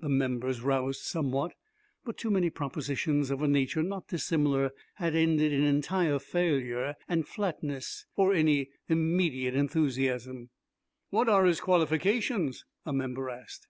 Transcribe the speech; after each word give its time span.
The 0.00 0.10
members 0.10 0.60
roused 0.60 1.00
somewhat, 1.00 1.54
but 2.04 2.18
too 2.18 2.30
many 2.30 2.50
propositions 2.50 3.30
of 3.30 3.40
a 3.40 3.48
nature 3.48 3.82
not 3.82 4.06
dissimilar 4.06 4.72
had 4.96 5.14
ended 5.14 5.50
in 5.50 5.62
entire 5.62 6.18
failure 6.18 6.94
and 7.08 7.26
flatness 7.26 8.04
for 8.14 8.34
any 8.34 8.68
immediate 8.90 9.54
enthusiasm. 9.54 10.50
"What 11.08 11.30
are 11.30 11.46
his 11.46 11.60
qualifications?" 11.62 12.66
a 12.84 12.92
member 12.92 13.30
asked. 13.30 13.66